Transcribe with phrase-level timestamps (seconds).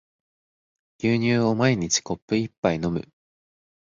[0.97, 3.07] 牛乳を毎日コップ一杯飲む